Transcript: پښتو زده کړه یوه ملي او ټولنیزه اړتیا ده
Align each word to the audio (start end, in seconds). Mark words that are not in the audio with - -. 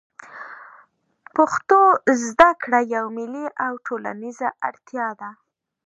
پښتو 1.35 1.79
زده 2.25 2.49
کړه 2.61 2.79
یوه 2.95 3.09
ملي 3.17 3.45
او 3.65 3.73
ټولنیزه 3.85 4.49
اړتیا 4.67 5.07
ده 5.19 5.29